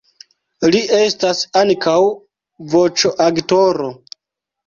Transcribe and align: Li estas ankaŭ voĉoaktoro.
Li 0.75 0.79
estas 0.99 1.41
ankaŭ 1.61 1.97
voĉoaktoro. 2.73 3.93